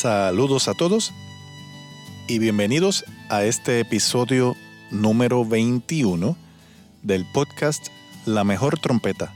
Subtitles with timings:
[0.00, 1.12] Saludos a todos
[2.26, 4.56] y bienvenidos a este episodio
[4.90, 6.38] número 21
[7.02, 7.88] del podcast
[8.24, 9.34] La Mejor Trompeta.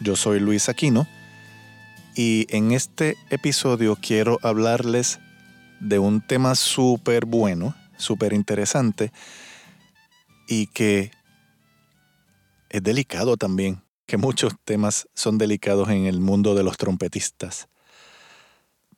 [0.00, 1.08] Yo soy Luis Aquino
[2.14, 5.18] y en este episodio quiero hablarles
[5.80, 9.10] de un tema súper bueno, súper interesante
[10.46, 11.10] y que
[12.68, 17.68] es delicado también, que muchos temas son delicados en el mundo de los trompetistas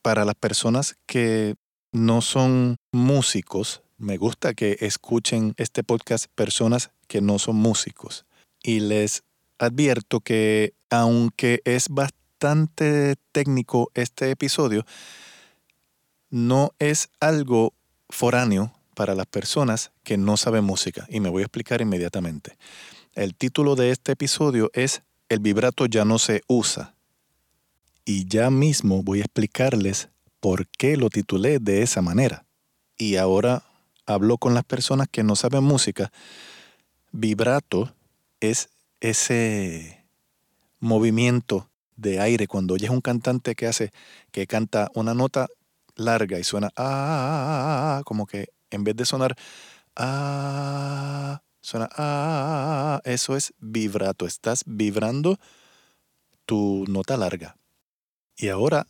[0.03, 1.55] para las personas que
[1.93, 8.24] no son músicos, me gusta que escuchen este podcast personas que no son músicos.
[8.63, 9.24] Y les
[9.59, 14.85] advierto que aunque es bastante técnico este episodio,
[16.30, 17.74] no es algo
[18.09, 21.07] foráneo para las personas que no saben música.
[21.11, 22.57] Y me voy a explicar inmediatamente.
[23.15, 26.95] El título de este episodio es El vibrato ya no se usa
[28.11, 30.09] y ya mismo voy a explicarles
[30.41, 32.45] por qué lo titulé de esa manera.
[32.99, 33.63] Y ahora
[34.05, 36.11] hablo con las personas que no saben música.
[37.13, 37.95] Vibrato
[38.41, 38.69] es
[39.01, 40.05] ese
[40.80, 43.93] movimiento de aire cuando oyes un cantante que hace
[44.33, 45.47] que canta una nota
[45.95, 49.37] larga y suena ah, ah, ah, como que en vez de sonar
[49.95, 55.39] ah, suena ah, eso es vibrato, estás vibrando
[56.45, 57.60] tu nota larga.
[58.41, 58.87] Y ahora,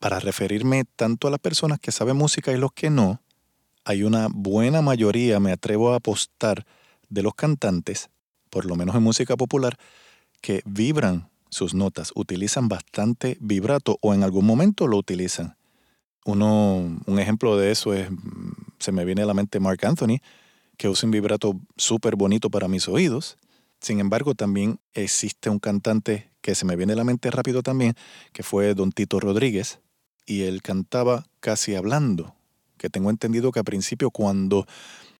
[0.00, 3.22] para referirme tanto a las personas que saben música y los que no,
[3.86, 6.66] hay una buena mayoría, me atrevo a apostar,
[7.08, 8.10] de los cantantes,
[8.50, 9.78] por lo menos en música popular,
[10.42, 15.56] que vibran sus notas, utilizan bastante vibrato o en algún momento lo utilizan.
[16.26, 18.08] Uno, un ejemplo de eso es,
[18.78, 20.18] se me viene a la mente Mark Anthony,
[20.76, 23.38] que usa un vibrato súper bonito para mis oídos.
[23.80, 27.94] Sin embargo, también existe un cantante que se me viene a la mente rápido también,
[28.32, 29.80] que fue Don Tito Rodríguez,
[30.26, 32.34] y él cantaba casi hablando,
[32.76, 34.66] que tengo entendido que al principio cuando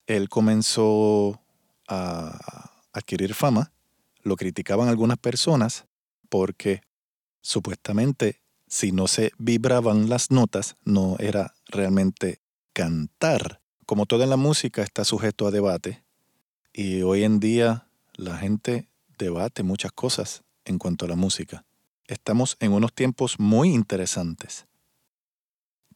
[0.06, 1.40] él comenzó
[1.88, 3.72] a adquirir fama,
[4.22, 5.86] lo criticaban algunas personas
[6.28, 6.82] porque
[7.40, 12.40] supuestamente si no se vibraban las notas no era realmente
[12.72, 13.60] cantar.
[13.86, 16.04] Como toda la música está sujeto a debate
[16.72, 18.88] y hoy en día la gente
[19.18, 21.64] debate muchas cosas en cuanto a la música.
[22.06, 24.66] Estamos en unos tiempos muy interesantes.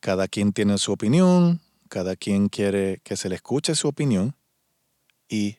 [0.01, 4.37] Cada quien tiene su opinión, cada quien quiere que se le escuche su opinión
[5.29, 5.59] y,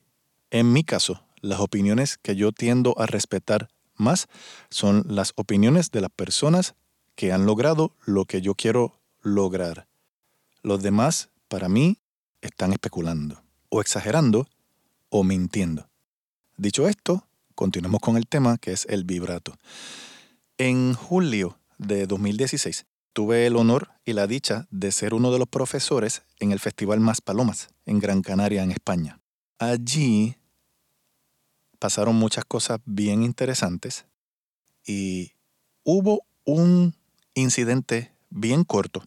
[0.52, 4.28] en mi caso, las opiniones que yo tiendo a respetar más
[4.70, 6.76] son las opiniones de las personas
[7.16, 9.88] que han logrado lo que yo quiero lograr.
[10.62, 11.98] Los demás, para mí,
[12.42, 14.48] están especulando, o exagerando,
[15.10, 15.88] o mintiendo.
[16.58, 19.56] Dicho esto, continuamos con el tema que es el vibrato.
[20.58, 25.48] En julio de 2016 tuve el honor y la dicha de ser uno de los
[25.48, 29.20] profesores en el Festival Más Palomas en Gran Canaria, en España.
[29.58, 30.36] Allí
[31.80, 34.06] pasaron muchas cosas bien interesantes
[34.86, 35.32] y
[35.84, 36.94] hubo un
[37.34, 39.04] incidente bien corto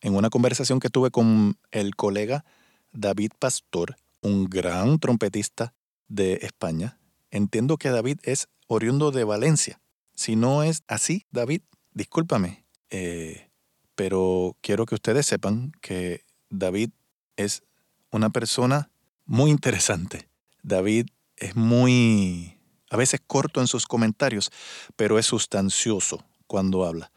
[0.00, 2.44] en una conversación que tuve con el colega
[2.92, 5.74] David Pastor, un gran trompetista
[6.08, 6.98] de España,
[7.30, 9.80] Entiendo que David es oriundo de Valencia.
[10.14, 11.62] Si no es así, David,
[11.92, 13.50] discúlpame, eh,
[13.94, 16.90] pero quiero que ustedes sepan que David
[17.36, 17.62] es
[18.10, 18.90] una persona
[19.26, 20.28] muy interesante.
[20.62, 21.06] David
[21.36, 22.58] es muy,
[22.90, 24.50] a veces corto en sus comentarios,
[24.96, 27.12] pero es sustancioso cuando habla.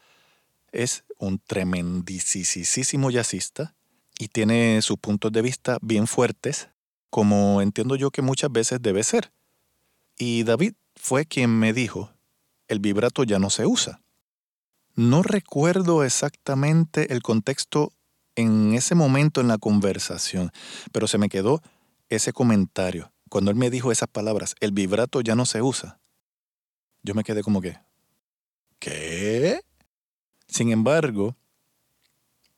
[0.70, 3.74] Es un tremendísimo jazzista
[4.18, 6.68] y tiene sus puntos de vista bien fuertes,
[7.10, 9.32] como entiendo yo que muchas veces debe ser.
[10.18, 12.12] Y David fue quien me dijo,
[12.68, 14.00] el vibrato ya no se usa.
[14.94, 17.92] No recuerdo exactamente el contexto
[18.34, 20.52] en ese momento en la conversación,
[20.92, 21.62] pero se me quedó
[22.08, 23.12] ese comentario.
[23.28, 25.98] Cuando él me dijo esas palabras, el vibrato ya no se usa.
[27.02, 27.78] Yo me quedé como que,
[28.78, 29.60] ¿qué?
[30.46, 31.36] Sin embargo,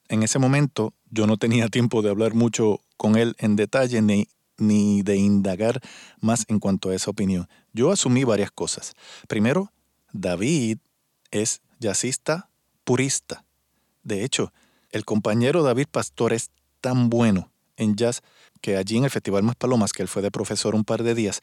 [0.08, 4.28] en ese momento yo no tenía tiempo de hablar mucho con él en detalle ni
[4.58, 5.80] ni de indagar
[6.20, 7.48] más en cuanto a esa opinión.
[7.72, 8.94] Yo asumí varias cosas.
[9.28, 9.72] Primero,
[10.12, 10.78] David
[11.30, 12.48] es jazzista
[12.84, 13.44] purista.
[14.02, 14.52] De hecho,
[14.90, 18.22] el compañero David Pastor es tan bueno en jazz
[18.60, 21.14] que allí en el Festival Más Palomas, que él fue de profesor un par de
[21.14, 21.40] días,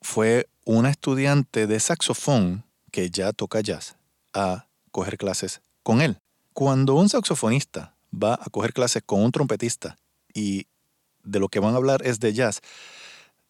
[0.00, 3.96] fue una estudiante de saxofón que ya toca jazz
[4.32, 6.18] a coger clases con él.
[6.52, 9.98] Cuando un saxofonista va a coger clases con un trompetista
[10.32, 10.66] y
[11.24, 12.60] de lo que van a hablar es de jazz,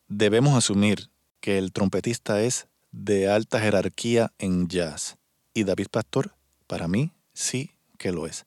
[0.08, 1.10] debemos asumir
[1.40, 5.16] que el trompetista es de alta jerarquía en jazz.
[5.52, 6.34] Y David Pastor,
[6.66, 8.44] para mí, sí que lo es.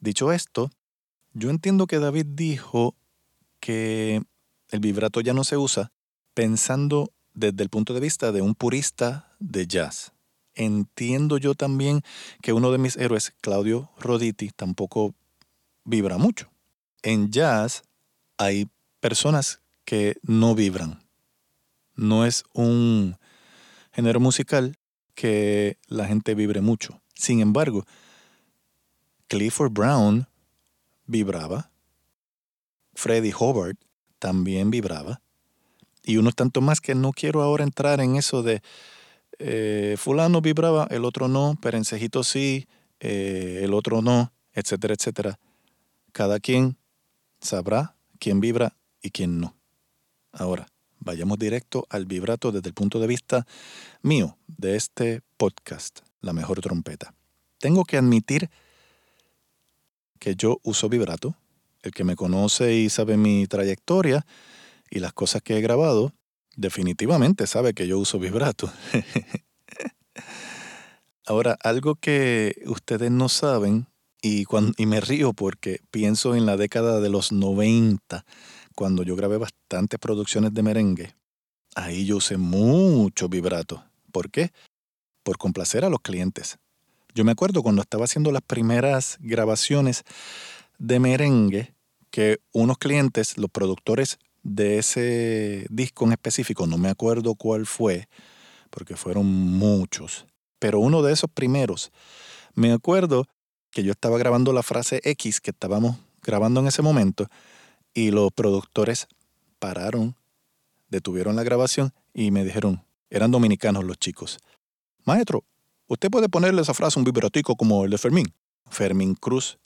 [0.00, 0.70] Dicho esto,
[1.32, 2.94] yo entiendo que David dijo
[3.60, 4.22] que
[4.70, 5.92] el vibrato ya no se usa
[6.34, 10.12] pensando desde el punto de vista de un purista de jazz.
[10.54, 12.02] Entiendo yo también
[12.42, 15.14] que uno de mis héroes, Claudio Roditi, tampoco
[15.84, 16.50] vibra mucho.
[17.02, 17.82] En jazz
[18.38, 18.68] hay
[19.00, 21.02] personas que no vibran.
[21.94, 23.16] No es un
[23.92, 24.76] género musical
[25.14, 27.00] que la gente vibre mucho.
[27.14, 27.84] Sin embargo,
[29.26, 30.28] Clifford Brown
[31.06, 31.70] vibraba,
[32.94, 33.78] Freddie Hobart
[34.18, 35.20] también vibraba,
[36.04, 38.62] y uno tanto más que no quiero ahora entrar en eso de
[39.38, 42.66] eh, fulano vibraba, el otro no, perencejito sí,
[43.00, 45.38] eh, el otro no, etcétera, etcétera.
[46.12, 46.76] Cada quien
[47.40, 49.56] sabrá quién vibra y quién no.
[50.32, 50.68] Ahora,
[50.98, 53.46] vayamos directo al vibrato desde el punto de vista
[54.02, 57.14] mío de este podcast, La Mejor Trompeta.
[57.58, 58.50] Tengo que admitir
[60.18, 61.34] que yo uso vibrato.
[61.82, 64.26] El que me conoce y sabe mi trayectoria
[64.90, 66.12] y las cosas que he grabado,
[66.56, 68.70] definitivamente sabe que yo uso vibrato.
[71.26, 73.86] Ahora, algo que ustedes no saben,
[74.20, 78.24] y, cuando, y me río porque pienso en la década de los 90,
[78.74, 81.14] cuando yo grabé bastantes producciones de merengue,
[81.74, 83.84] ahí yo usé mucho vibrato.
[84.12, 84.52] ¿Por qué?
[85.22, 86.58] Por complacer a los clientes.
[87.14, 90.04] Yo me acuerdo cuando estaba haciendo las primeras grabaciones
[90.78, 91.74] de merengue,
[92.10, 98.08] que unos clientes, los productores de ese disco en específico, no me acuerdo cuál fue,
[98.70, 100.26] porque fueron muchos,
[100.58, 101.90] pero uno de esos primeros,
[102.54, 103.26] me acuerdo
[103.70, 107.28] que yo estaba grabando la frase X que estábamos grabando en ese momento
[107.94, 109.08] y los productores
[109.58, 110.16] pararon,
[110.88, 114.38] detuvieron la grabación y me dijeron, eran dominicanos los chicos,
[115.04, 115.44] maestro,
[115.86, 118.32] usted puede ponerle esa frase un vibratico como el de Fermín.
[118.70, 119.58] Fermín Cruz,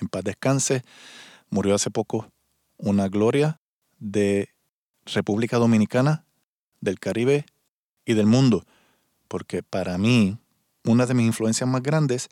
[0.00, 0.82] en paz descanse,
[1.50, 2.30] murió hace poco,
[2.78, 3.60] una gloria
[3.98, 4.48] de
[5.04, 6.24] República Dominicana,
[6.80, 7.44] del Caribe
[8.04, 8.64] y del mundo,
[9.26, 10.38] porque para mí
[10.88, 12.28] una de mis influencias más grandes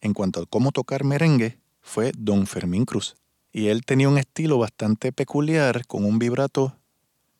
[0.00, 3.16] en cuanto a cómo tocar merengue fue Don Fermín Cruz.
[3.52, 6.76] Y él tenía un estilo bastante peculiar, con un vibrato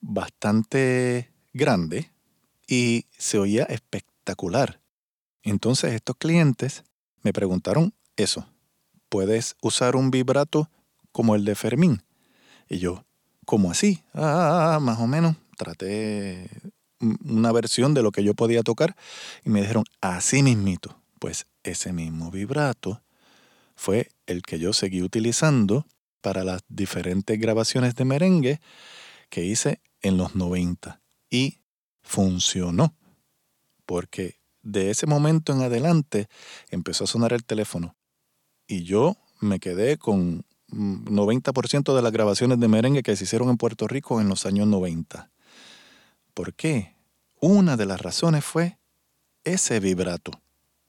[0.01, 2.11] bastante grande
[2.67, 4.81] y se oía espectacular.
[5.43, 6.85] Entonces estos clientes
[7.23, 8.47] me preguntaron eso,
[9.09, 10.71] ¿puedes usar un vibrato
[11.13, 12.03] como el de Fermín?
[12.69, 13.05] Y yo,
[13.45, 14.03] ¿cómo así?
[14.15, 15.37] Ah, más o menos.
[15.57, 16.49] Traté
[17.01, 18.97] una versión de lo que yo podía tocar
[19.45, 20.97] y me dijeron, así mismito.
[21.19, 23.03] Pues ese mismo vibrato
[23.75, 25.87] fue el que yo seguí utilizando
[26.21, 28.61] para las diferentes grabaciones de merengue
[29.29, 31.01] que hice en los 90
[31.31, 31.59] y
[32.03, 32.95] funcionó
[33.87, 36.29] porque de ese momento en adelante
[36.71, 37.97] empezó a sonar el teléfono
[38.67, 43.57] y yo me quedé con 90% de las grabaciones de merengue que se hicieron en
[43.57, 45.31] Puerto Rico en los años 90.
[46.41, 46.97] ¿Por qué?
[47.39, 48.79] Una de las razones fue
[49.45, 50.31] ese vibrato.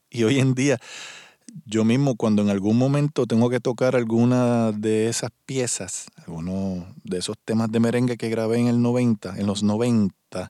[0.10, 0.80] Y hoy en día,
[1.66, 7.18] yo mismo cuando en algún momento tengo que tocar alguna de esas piezas, alguno de
[7.18, 10.50] esos temas de merengue que grabé en el 90, en los 90,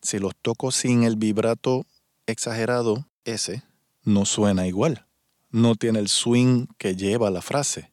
[0.00, 1.84] si los toco sin el vibrato
[2.26, 3.62] exagerado, ese
[4.04, 5.06] no suena igual.
[5.50, 7.90] No tiene el swing que lleva la frase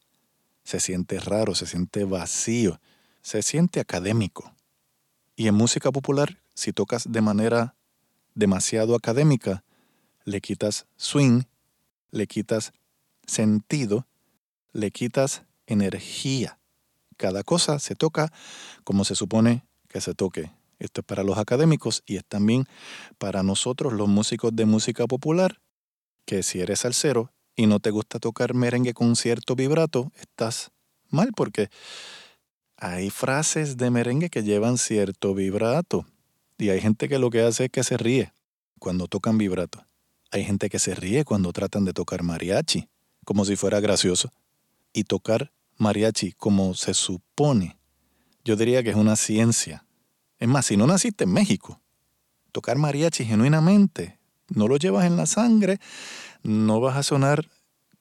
[0.64, 2.80] se siente raro, se siente vacío,
[3.22, 4.54] se siente académico.
[5.36, 7.76] Y en música popular, si tocas de manera
[8.36, 9.64] demasiado académica,
[10.26, 11.44] le quitas swing,
[12.12, 12.72] le quitas
[13.26, 14.08] sentido,
[14.72, 16.60] le quitas energía.
[17.18, 18.32] Cada cosa se toca
[18.84, 20.52] como se supone que se toque.
[20.80, 22.66] Esto es para los académicos y es también
[23.18, 25.62] para nosotros los músicos de música popular,
[26.26, 30.72] que si eres salsero, y no te gusta tocar merengue con cierto vibrato, estás
[31.10, 31.70] mal porque
[32.84, 36.06] hay frases de merengue que llevan cierto vibrato.
[36.58, 38.34] Y hay gente que lo que hace es que se ríe
[38.78, 39.86] cuando tocan vibrato.
[40.32, 42.90] Hay gente que se ríe cuando tratan de tocar mariachi,
[43.24, 44.34] como si fuera gracioso.
[44.92, 47.78] Y tocar mariachi como se supone,
[48.44, 49.86] yo diría que es una ciencia.
[50.38, 51.80] Es más, si no naciste en México,
[52.52, 55.80] tocar mariachi genuinamente, no lo llevas en la sangre,
[56.44, 57.50] no vas a sonar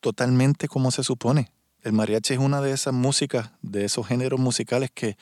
[0.00, 1.52] totalmente como se supone.
[1.82, 5.16] El mariachi es una de esas músicas, de esos géneros musicales que,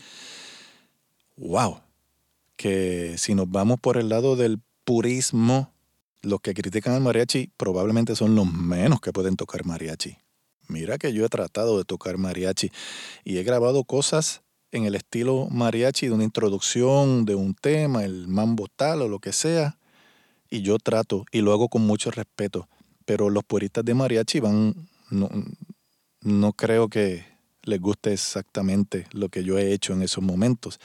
[1.37, 1.81] wow,
[2.57, 5.73] que si nos vamos por el lado del purismo,
[6.23, 10.19] los que critican al mariachi probablemente son los menos que pueden tocar mariachi.
[10.69, 12.71] Mira que yo he tratado de tocar mariachi
[13.25, 18.29] y he grabado cosas en el estilo mariachi de una introducción de un tema, el
[18.29, 19.79] mambo tal o lo que sea,
[20.51, 22.69] y yo trato y lo hago con mucho respeto,
[23.07, 24.75] pero los puristas de mariachi van,
[26.23, 27.25] no creo que
[27.63, 30.81] les guste exactamente lo que yo he hecho en esos momentos,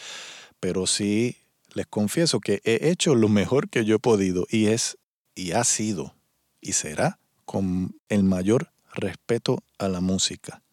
[0.60, 1.38] pero sí
[1.74, 4.98] les confieso que he hecho lo mejor que yo he podido y es
[5.36, 6.16] y ha sido
[6.62, 10.64] y será con el mayor respeto a la música.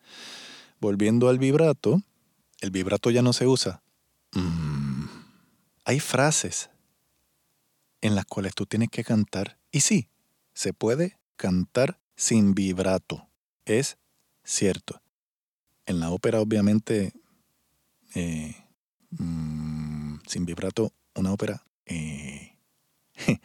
[0.80, 2.02] Volviendo al vibrato,
[2.60, 3.82] el vibrato ya no se usa.
[4.32, 5.06] Mm,
[5.84, 6.70] hay frases
[8.00, 10.08] en las cuales tú tienes que cantar y sí,
[10.54, 13.28] se puede cantar sin vibrato.
[13.64, 13.98] Es
[14.44, 15.00] cierto.
[15.86, 17.12] En la ópera obviamente
[18.14, 18.54] eh,
[19.10, 22.56] mm, sin vibrato, una ópera eh,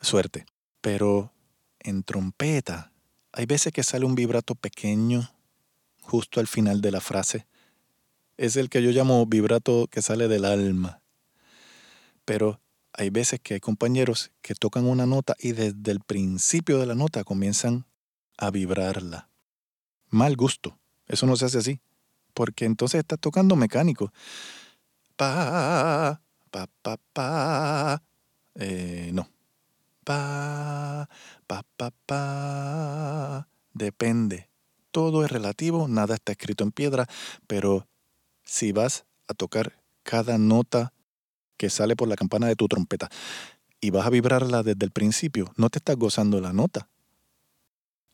[0.00, 0.46] suerte.
[0.80, 1.32] Pero
[1.80, 2.92] en trompeta
[3.32, 5.30] hay veces que sale un vibrato pequeño
[6.02, 7.46] justo al final de la frase.
[8.36, 11.02] Es el que yo llamo vibrato que sale del alma.
[12.24, 12.60] Pero
[12.92, 16.94] hay veces que hay compañeros que tocan una nota y desde el principio de la
[16.94, 17.86] nota comienzan
[18.38, 19.28] a vibrarla.
[20.08, 20.78] Mal gusto.
[21.06, 21.80] Eso no se hace así.
[22.32, 24.12] Porque entonces estás tocando mecánico.
[25.16, 28.02] Pa, pa, pa, pa.
[28.54, 29.28] Eh, no.
[30.04, 31.08] Pa,
[31.46, 33.48] pa, pa, pa.
[33.74, 34.48] Depende.
[34.90, 37.06] Todo es relativo, nada está escrito en piedra,
[37.46, 37.86] pero
[38.44, 40.94] si vas a tocar cada nota
[41.58, 43.10] que sale por la campana de tu trompeta
[43.80, 46.88] y vas a vibrarla desde el principio, no te estás gozando la nota.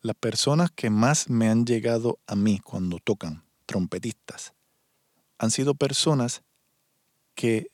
[0.05, 4.53] Las personas que más me han llegado a mí cuando tocan, trompetistas,
[5.39, 6.43] han sido personas
[7.35, 7.69] que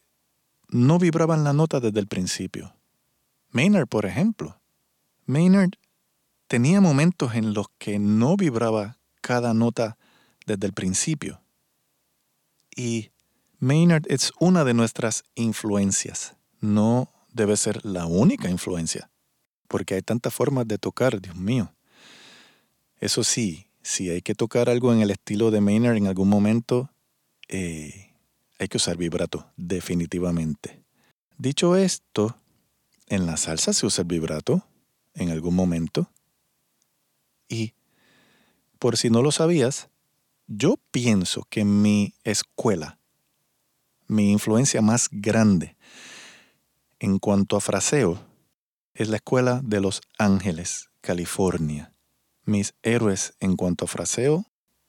[0.69, 2.73] no vibraban la nota desde el principio.
[3.49, 4.61] Maynard, por ejemplo.
[5.27, 5.71] Maynard
[6.47, 9.99] tenía momentos en los que no vibraba cada nota
[10.47, 11.43] desde el principio.
[12.77, 13.11] Y
[13.59, 16.37] Maynard es una de nuestras influencias.
[16.61, 19.11] No debe ser la única influencia,
[19.67, 21.75] porque hay tantas formas de tocar, Dios mío.
[23.01, 26.91] Eso sí, si hay que tocar algo en el estilo de Maynard en algún momento,
[27.49, 28.15] eh,
[28.59, 30.85] hay que usar vibrato, definitivamente.
[31.39, 32.37] Dicho esto,
[33.07, 34.67] en la salsa se usa el vibrato
[35.15, 36.13] en algún momento.
[37.49, 37.73] Y,
[38.79, 39.89] por si no lo sabías,
[40.47, 42.99] yo pienso que mi escuela,
[44.09, 45.77] mi influencia más grande
[46.99, 48.21] en cuanto a fraseo,
[48.93, 51.95] es la Escuela de Los Ángeles, California.
[52.51, 54.45] Mis héroes en cuanto a fraseo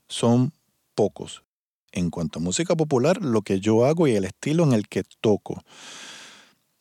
[0.08, 0.52] son
[0.96, 1.44] pocos.
[1.92, 5.04] En cuanto a música popular, lo que yo hago y el estilo en el que
[5.22, 5.62] toco.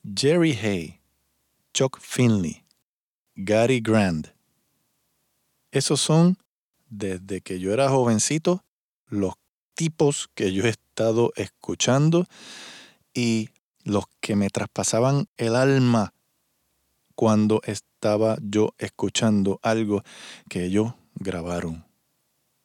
[0.02, 1.00] Jerry Hay,
[1.74, 2.64] Chuck Finley,
[3.34, 4.28] Gary Grant.
[5.70, 6.38] Esos son,
[6.88, 8.64] desde que yo era jovencito,
[9.06, 9.34] los
[9.74, 12.24] tipos que yo he estado escuchando
[13.12, 13.50] y
[13.84, 16.14] los que me traspasaban el alma
[17.14, 17.60] cuando
[18.00, 20.02] estaba yo escuchando algo
[20.48, 21.84] que ellos grabaron,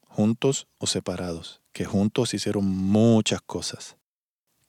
[0.08, 3.98] juntos o separados, que juntos hicieron muchas cosas.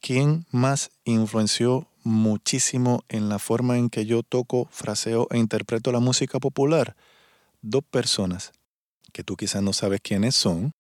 [0.02, 6.02] ¿Quién más influenció muchísimo en la forma en que yo toco, fraseo e interpreto la
[6.02, 6.98] música popular?
[7.62, 8.52] Dos personas
[9.14, 10.74] que tú quizás no sabes quiénes son,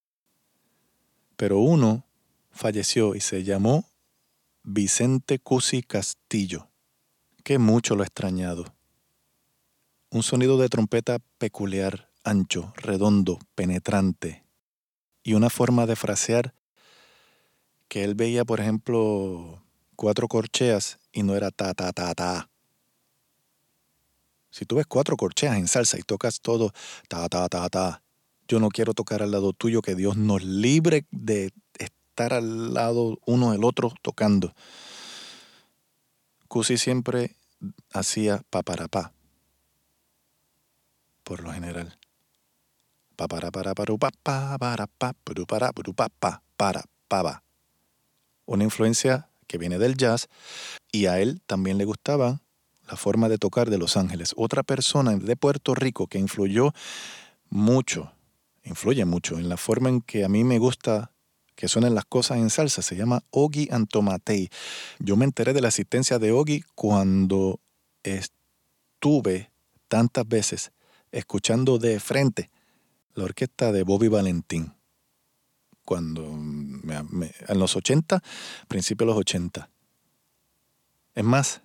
[1.38, 2.04] pero uno
[2.52, 3.86] falleció y se llamó
[4.64, 6.68] Vicente Cusi Castillo,
[7.46, 8.77] que mucho lo he extrañado.
[10.10, 14.46] Un sonido de trompeta peculiar, ancho, redondo, penetrante,
[15.22, 16.54] y una forma de frasear
[17.90, 19.62] que él veía, por ejemplo,
[19.98, 22.50] cuatro corcheas y no era ta, ta, ta, ta.
[24.50, 26.72] Si tú ves cuatro corcheas en salsa y tocas todo
[27.10, 28.02] ta, ta, ta, ta,
[28.48, 33.20] yo no quiero tocar al lado tuyo, que Dios nos libre de estar al lado
[33.26, 34.54] uno del otro tocando.
[36.48, 37.36] Cusi siempre
[37.92, 39.12] hacía paparapá,
[41.28, 42.00] por lo general.
[43.18, 43.94] para para para
[47.08, 47.44] para
[48.46, 50.30] Una influencia que viene del jazz
[50.90, 52.40] y a él también le gustaba
[52.90, 54.34] la forma de tocar de Los Ángeles.
[54.38, 56.72] Otra persona de Puerto Rico que influyó
[57.50, 58.14] mucho,
[58.64, 61.12] influye mucho en la forma en que a mí me gusta
[61.56, 64.50] que suenen las cosas en salsa, se llama Ogi Antomatei.
[65.00, 67.60] Yo me enteré de la existencia de Ogi cuando
[68.04, 69.52] estuve
[69.90, 70.72] tantas veces
[71.18, 72.52] escuchando de frente
[73.16, 74.74] la orquesta de Bobby Valentín.
[75.84, 78.22] Cuando en los 80,
[78.68, 79.70] principios de los 80.
[81.16, 81.62] Es más,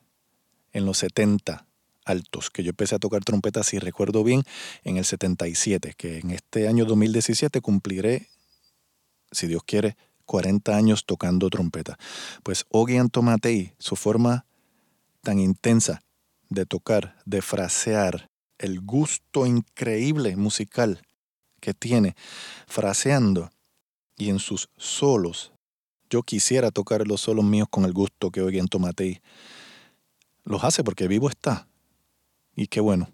[0.72, 1.66] en los 70
[2.04, 4.44] altos, que yo empecé a tocar trompeta, si recuerdo bien,
[4.84, 8.28] en el 77, que en este año 2017 cumpliré,
[9.32, 11.98] si Dios quiere, 40 años tocando trompeta.
[12.42, 14.46] Pues Ogi Antomatei, su forma
[15.20, 16.02] tan intensa
[16.48, 18.31] de tocar, de frasear,
[18.62, 21.02] el gusto increíble musical
[21.60, 22.16] que tiene
[22.66, 23.50] fraseando
[24.16, 25.52] y en sus solos.
[26.08, 29.20] Yo quisiera tocar los solos míos con el gusto que Ogi Antomatei
[30.44, 31.68] los hace porque vivo está.
[32.56, 33.10] Y qué bueno.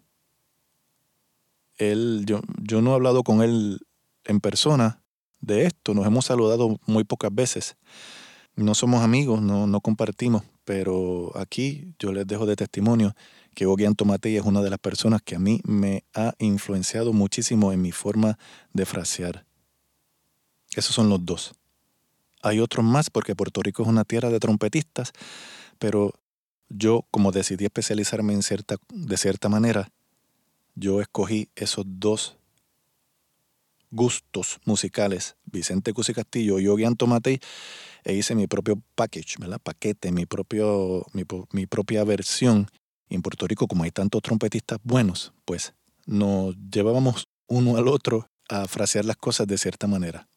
[1.77, 3.81] Él, yo, yo no he hablado con él
[4.25, 5.03] en persona,
[5.41, 5.95] de esto.
[5.95, 7.77] Nos hemos saludado muy pocas veces.
[8.57, 13.15] No somos amigos, no, no compartimos, pero aquí yo les dejo de testimonio
[13.59, 17.73] que Ogian Tomatei es una de las personas que a mí me ha influenciado muchísimo
[17.73, 18.39] en mi forma
[18.73, 19.47] de frasear.
[20.77, 21.57] Esos son los dos.
[22.41, 25.11] Hay otros más porque Puerto Rico es una tierra de trompetistas,
[25.81, 26.15] pero
[26.69, 29.91] yo, como decidí especializarme en cierta, de cierta manera,
[30.77, 32.39] yo escogí esos dos
[33.91, 37.41] gustos musicales, Vicente Cusi Castillo y Yogi Antomatei,
[38.05, 39.61] e hice mi propio package, ¿verdad?
[39.61, 42.69] Paquete, mi, propio, mi, propia versión.
[43.09, 45.75] En Puerto Rico, como hay tantos trompetistas buenos, pues
[46.07, 50.29] nos llevábamos uno al otro a frasear las cosas de cierta manera.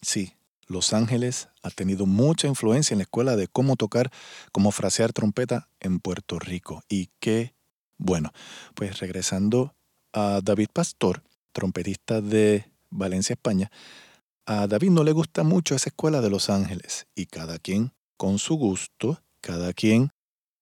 [0.00, 0.34] Sí,
[0.66, 4.10] Los Ángeles ha tenido mucha influencia en la escuela de cómo tocar,
[4.52, 6.82] cómo frasear trompeta en Puerto Rico.
[6.88, 7.54] Y qué
[7.96, 8.32] bueno.
[8.74, 9.74] Pues regresando
[10.12, 11.22] a David Pastor,
[11.52, 13.70] trompetista de Valencia, España,
[14.46, 18.38] a David no le gusta mucho esa escuela de Los Ángeles y cada quien con
[18.38, 20.10] su gusto, cada quien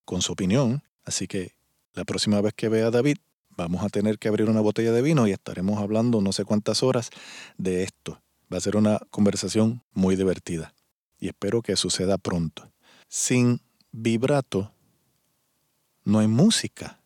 [0.05, 0.83] con su opinión.
[1.07, 1.55] Así que
[1.95, 3.17] la próxima vez que vea a David,
[3.57, 6.83] vamos a tener que abrir una botella de vino y estaremos hablando no sé cuántas
[6.83, 7.09] horas
[7.57, 8.21] de esto.
[8.53, 10.75] Va a ser una conversación muy divertida
[11.19, 12.71] y espero que suceda pronto.
[13.09, 13.61] Sin
[13.93, 14.73] vibrato
[16.05, 17.01] no hay música.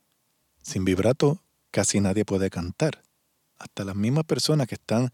[0.62, 3.02] Sin vibrato casi nadie puede cantar
[3.60, 5.12] hasta las mismas personas que están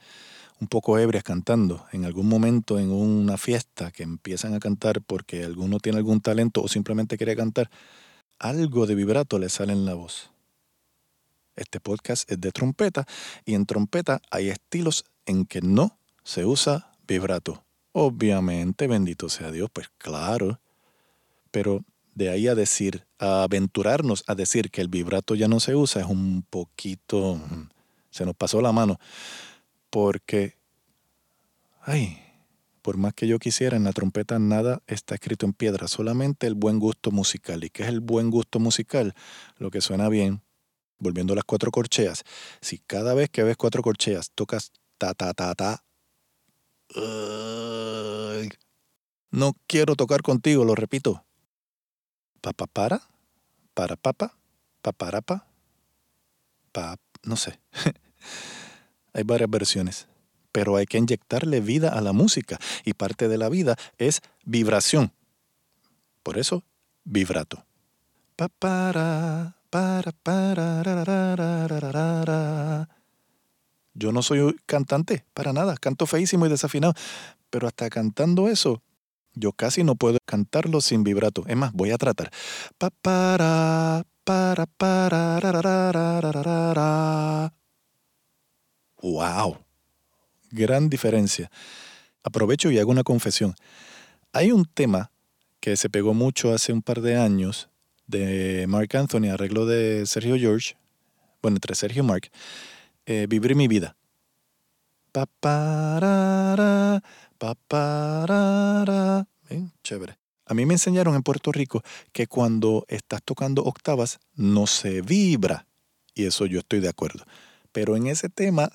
[0.58, 5.44] un poco ebrias cantando en algún momento en una fiesta que empiezan a cantar porque
[5.44, 7.70] alguno tiene algún talento o simplemente quiere cantar,
[8.38, 10.30] algo de vibrato le sale en la voz.
[11.56, 13.06] Este podcast es de trompeta
[13.44, 17.64] y en trompeta hay estilos en que no se usa vibrato.
[17.92, 20.60] Obviamente, bendito sea Dios, pues claro.
[21.50, 21.82] Pero
[22.14, 26.02] de ahí a decir, a aventurarnos a decir que el vibrato ya no se usa
[26.02, 27.68] es un poquito mm,
[28.10, 28.98] se nos pasó la mano.
[29.88, 30.56] Porque,
[31.82, 32.18] ay,
[32.86, 36.54] por más que yo quisiera, en la trompeta nada está escrito en piedra, solamente el
[36.54, 37.64] buen gusto musical.
[37.64, 39.16] ¿Y qué es el buen gusto musical?
[39.56, 40.40] Lo que suena bien,
[41.00, 42.22] volviendo a las cuatro corcheas.
[42.60, 45.82] Si cada vez que ves cuatro corcheas tocas ta, ta, ta, ta,
[49.32, 51.24] no quiero tocar contigo, lo repito.
[52.40, 53.02] Papa para,
[53.74, 54.38] para papa,
[54.82, 55.48] paparapa,
[56.70, 57.58] pa, no sé.
[59.12, 60.06] Hay varias versiones,
[60.56, 65.12] pero hay que inyectarle vida a la música y parte de la vida es vibración.
[66.22, 66.64] Por eso,
[67.04, 67.66] vibrato.
[68.36, 70.82] para, para, para,
[73.92, 76.94] Yo no soy cantante, para nada, canto feísimo y desafinado,
[77.50, 78.82] pero hasta cantando eso,
[79.34, 81.44] yo casi no puedo cantarlo sin vibrato.
[81.48, 82.30] Es más, voy a tratar.
[82.78, 85.40] para, para, para,
[89.02, 89.65] ¡Wow!
[90.56, 91.50] Gran diferencia.
[92.22, 93.54] Aprovecho y hago una confesión.
[94.32, 95.10] Hay un tema
[95.60, 97.68] que se pegó mucho hace un par de años
[98.06, 100.76] de Mark Anthony, arreglo de Sergio George,
[101.42, 102.30] bueno, entre Sergio y Mark,
[103.04, 103.96] eh, mi vida.
[105.12, 107.02] Paparara,
[107.36, 109.28] paparara.
[109.82, 110.16] chévere.
[110.46, 115.66] A mí me enseñaron en Puerto Rico que cuando estás tocando octavas no se vibra.
[116.14, 117.26] Y eso yo estoy de acuerdo.
[117.72, 118.70] Pero en ese tema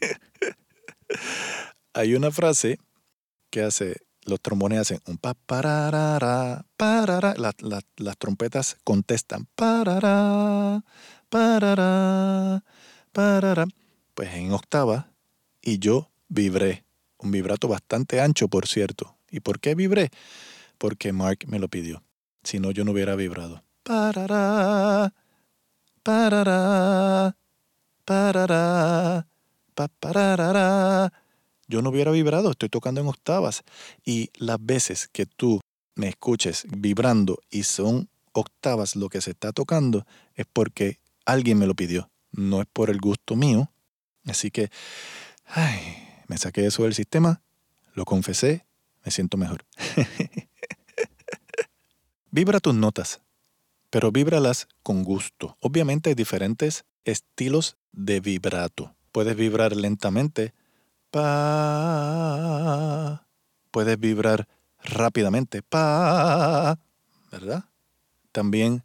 [1.94, 2.78] hay una frase
[3.50, 10.82] que hace, los trombones hacen un pa pararara, parara, las trompetas contestan parara,
[11.28, 12.64] parara,
[13.12, 13.66] parara,
[14.14, 15.12] pues en octava
[15.60, 16.84] y yo vibré,
[17.18, 19.16] un vibrato bastante ancho por cierto.
[19.30, 20.10] ¿Y por qué vibré?
[20.76, 22.02] Porque Mark me lo pidió.
[22.42, 23.64] Si no, yo no hubiera vibrado.
[23.82, 25.14] Parara,
[26.02, 27.34] parara,
[31.68, 33.62] Yo no hubiera vibrado, estoy tocando en octavas.
[34.04, 35.60] Y las veces que tú
[35.94, 41.66] me escuches vibrando y son octavas lo que se está tocando, es porque alguien me
[41.66, 42.08] lo pidió.
[42.32, 43.70] no es por el gusto mío.
[44.24, 44.70] Así que,
[45.44, 45.78] ay,
[46.28, 47.42] me saqué eso del sistema,
[47.94, 48.64] lo confesé,
[49.04, 49.66] me siento mejor.
[52.30, 53.20] Vibra tus notas,
[53.90, 55.58] pero víbralas con gusto.
[55.60, 58.94] Obviamente hay diferentes estilos de vibrato.
[59.12, 60.52] Puedes vibrar lentamente,
[61.10, 61.22] pa.
[63.70, 64.48] Puedes vibrar
[64.82, 66.78] rápidamente, pa.
[67.30, 67.64] ¿Verdad?
[68.32, 68.82] También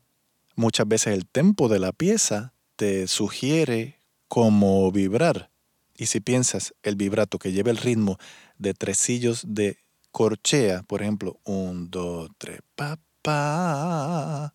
[0.56, 5.50] muchas veces el tempo de la pieza te sugiere cómo vibrar.
[5.96, 8.18] Y si piensas el vibrato que lleva el ritmo
[8.58, 9.80] de tresillos de
[10.12, 14.54] corchea, por ejemplo, un, dos, tres, pa, pa,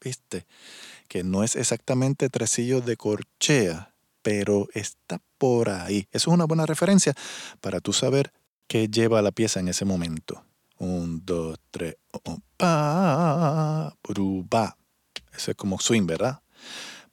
[0.00, 0.46] ¿viste?
[1.08, 3.87] Que no es exactamente tresillos de corchea,
[4.22, 6.08] pero está por ahí.
[6.10, 7.14] Eso es una buena referencia
[7.60, 8.32] para tú saber
[8.66, 10.44] qué lleva la pieza en ese momento.
[10.78, 13.94] Un, dos, tres, un, pa,
[14.48, 14.76] ba.
[15.34, 16.40] Eso es como swing, ¿verdad?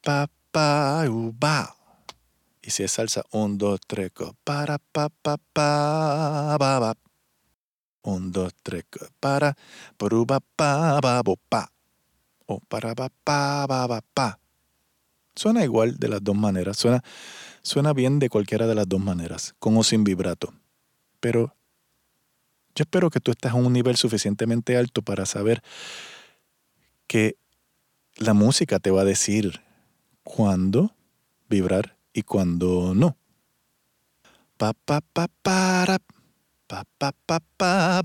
[0.01, 1.75] Pa, pa, ba.
[2.61, 4.11] Y si es salsa, un, dos, tres,
[4.43, 6.97] para, pa, pa, pa, ba.
[8.03, 8.83] Un, dos, tres,
[9.19, 9.55] para,
[9.97, 11.71] ba, pa, ba, bo, pa.
[12.45, 14.39] O para, ba, pa, ba, ba, pa.
[15.35, 16.77] Suena igual de las dos maneras.
[16.77, 17.03] Suena,
[17.61, 20.53] suena bien de cualquiera de las dos maneras, con o sin vibrato.
[21.19, 21.55] Pero
[22.75, 25.61] yo espero que tú estés a un nivel suficientemente alto para saber
[27.07, 27.37] que
[28.17, 29.61] la música te va a decir
[30.23, 30.95] cuándo
[31.49, 33.17] vibrar y cuándo no.
[34.57, 35.99] Pa pa pa para
[36.67, 38.03] pa pa pa pa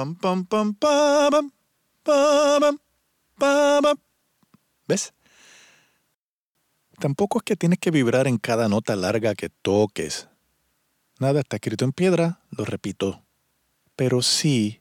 [0.00, 0.74] Pam, pam,
[4.88, 5.12] ¿Ves?
[6.98, 10.28] Tampoco es que tienes que vibrar en cada nota larga que toques.
[11.18, 13.22] Nada está escrito en piedra, lo repito.
[13.94, 14.80] Pero sí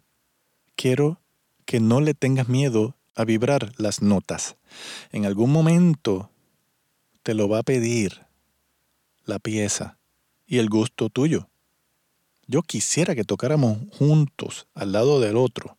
[0.77, 1.19] quiero
[1.65, 4.55] que no le tengas miedo a vibrar las notas.
[5.11, 6.31] En algún momento
[7.23, 8.25] te lo va a pedir
[9.25, 9.97] la pieza
[10.47, 11.48] y el gusto tuyo.
[12.49, 15.77] Yo quisiera que tocáramos juntos, al lado del otro,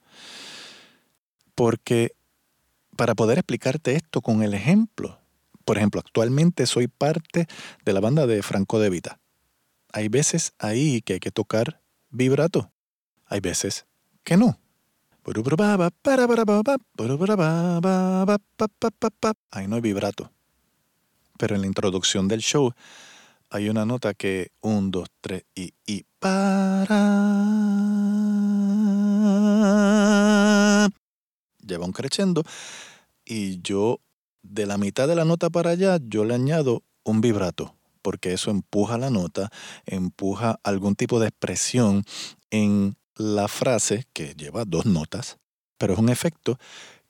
[1.57, 2.13] porque
[2.95, 5.19] para poder explicarte esto con el ejemplo,
[5.65, 7.49] por ejemplo, actualmente soy parte
[7.85, 9.19] de la banda de Franco de Vita.
[9.93, 12.71] Hay veces ahí que hay que tocar vibrato.
[13.27, 13.87] Hay veces
[14.23, 14.61] que no.
[19.51, 20.31] Ahí no hay vibrato.
[21.37, 22.73] Pero en la introducción del show
[23.51, 26.89] hay una nota que un, dos, tres y, y para.
[31.59, 32.45] Lleva un crescendo
[33.25, 34.01] y yo
[34.43, 38.51] de la mitad de la nota para allá yo le añado un vibrato, porque eso
[38.51, 39.51] empuja la nota,
[39.85, 42.05] empuja algún tipo de expresión
[42.51, 45.39] en la frase que lleva dos notas,
[45.77, 46.59] pero es un efecto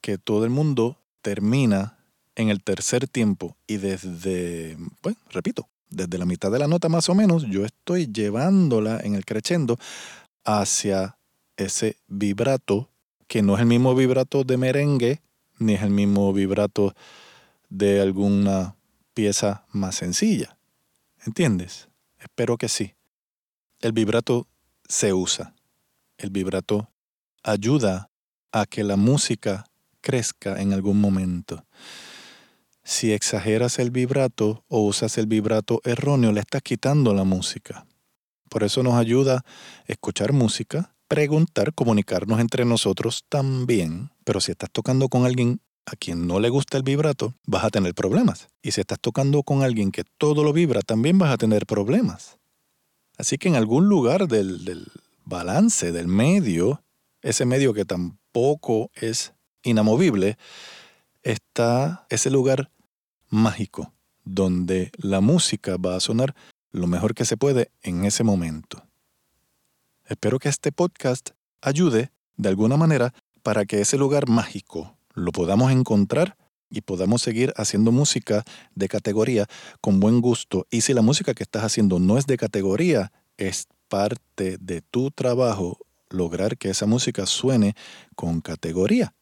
[0.00, 1.98] que todo el mundo termina
[2.34, 7.08] en el tercer tiempo y desde, pues, repito, desde la mitad de la nota más
[7.08, 9.78] o menos, yo estoy llevándola en el crescendo
[10.44, 11.16] hacia
[11.56, 12.88] ese vibrato
[13.26, 15.20] que no es el mismo vibrato de merengue
[15.58, 16.94] ni es el mismo vibrato
[17.68, 18.76] de alguna
[19.14, 20.56] pieza más sencilla.
[21.26, 21.88] ¿Entiendes?
[22.18, 22.94] Espero que sí.
[23.80, 24.46] El vibrato
[24.88, 25.54] se usa.
[26.18, 26.90] El vibrato
[27.42, 28.10] ayuda
[28.52, 29.66] a que la música
[30.00, 31.64] crezca en algún momento.
[32.82, 37.86] Si exageras el vibrato o usas el vibrato erróneo, le estás quitando la música.
[38.48, 39.44] Por eso nos ayuda
[39.86, 44.10] escuchar música, preguntar, comunicarnos entre nosotros también.
[44.24, 47.70] Pero si estás tocando con alguien a quien no le gusta el vibrato, vas a
[47.70, 48.48] tener problemas.
[48.62, 52.38] Y si estás tocando con alguien que todo lo vibra, también vas a tener problemas.
[53.18, 54.86] Así que en algún lugar del, del
[55.24, 56.82] balance, del medio,
[57.22, 60.38] ese medio que tampoco es inamovible,
[61.22, 62.70] está ese lugar
[63.28, 63.92] mágico
[64.24, 66.34] donde la música va a sonar
[66.72, 68.82] lo mejor que se puede en ese momento.
[70.06, 71.30] Espero que este podcast
[71.60, 76.36] ayude de alguna manera para que ese lugar mágico lo podamos encontrar
[76.68, 79.46] y podamos seguir haciendo música de categoría
[79.80, 80.66] con buen gusto.
[80.70, 85.10] Y si la música que estás haciendo no es de categoría, es parte de tu
[85.10, 85.78] trabajo
[86.10, 87.74] lograr que esa música suene
[88.14, 89.14] con categoría.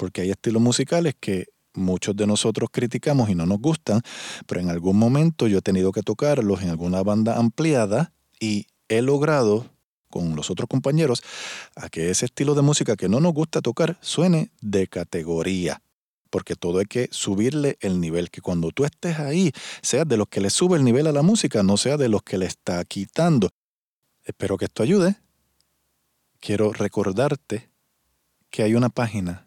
[0.00, 4.00] Porque hay estilos musicales que muchos de nosotros criticamos y no nos gustan,
[4.46, 8.10] pero en algún momento yo he tenido que tocarlos en alguna banda ampliada
[8.40, 9.66] y he logrado
[10.08, 11.22] con los otros compañeros
[11.76, 15.82] a que ese estilo de música que no nos gusta tocar suene de categoría.
[16.30, 20.28] Porque todo hay que subirle el nivel, que cuando tú estés ahí, seas de los
[20.28, 22.82] que le sube el nivel a la música, no sea de los que le está
[22.86, 23.50] quitando.
[24.24, 25.16] Espero que esto ayude.
[26.40, 27.68] Quiero recordarte
[28.48, 29.44] que hay una página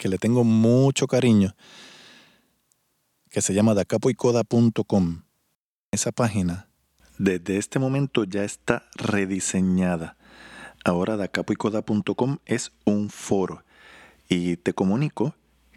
[0.00, 1.54] que le tengo mucho cariño,
[3.28, 5.24] que se llama dacapoicoda.com.
[5.90, 6.70] Esa página
[7.18, 10.16] desde este momento ya está rediseñada.
[10.86, 13.62] Ahora dacapoicoda.com es un foro
[14.26, 15.34] y te comunico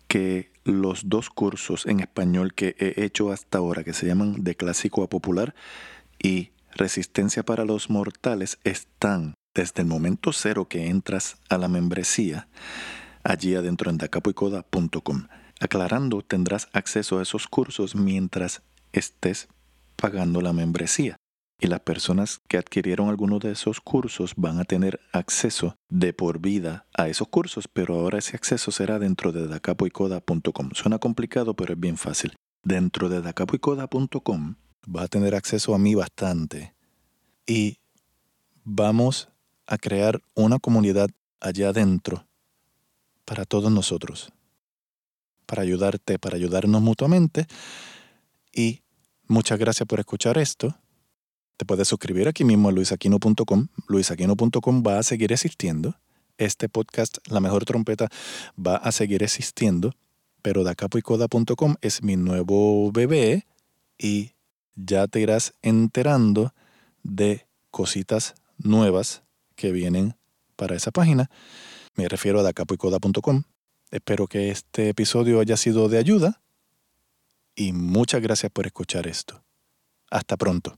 [0.07, 4.55] que los dos cursos en español que he hecho hasta ahora, que se llaman De
[4.55, 5.53] Clásico a Popular
[6.17, 12.47] y Resistencia para los Mortales, están desde el momento cero que entras a la membresía
[13.23, 15.27] allí adentro en dacapoicoda.com.
[15.59, 19.47] Aclarando, tendrás acceso a esos cursos mientras estés
[19.95, 21.17] pagando la membresía.
[21.59, 26.39] Y las personas que adquirieron alguno de esos cursos van a tener acceso de por
[26.39, 30.71] vida a esos cursos, pero ahora ese acceso será dentro de dacapoicoda.com.
[30.73, 32.35] Suena complicado, pero es bien fácil.
[32.63, 34.55] Dentro de dacapoicoda.com
[34.93, 36.75] va a tener acceso a mí bastante.
[37.45, 37.77] Y
[38.65, 39.29] vamos
[39.65, 41.09] a crear una comunidad
[41.39, 42.25] allá adentro
[43.33, 44.31] para todos nosotros,
[45.47, 47.47] para ayudarte, para ayudarnos mutuamente.
[48.53, 48.81] Y
[49.27, 50.77] muchas gracias por escuchar esto.
[51.57, 53.69] Te puedes suscribir aquí mismo a luisaquino.com.
[53.87, 55.95] Luisaquino.com va a seguir existiendo.
[56.37, 58.07] Este podcast, La Mejor Trompeta,
[58.55, 59.95] va a seguir existiendo.
[60.43, 63.47] Pero dacapoicoda.com es mi nuevo bebé
[63.97, 64.33] y
[64.75, 66.53] ya te irás enterando
[67.01, 69.23] de cositas nuevas
[69.55, 70.17] que vienen
[70.55, 71.31] para esa página.
[71.95, 73.43] Me refiero a dacapoicoda.com.
[73.91, 76.41] Espero que este episodio haya sido de ayuda
[77.55, 79.43] y muchas gracias por escuchar esto.
[80.09, 80.77] Hasta pronto.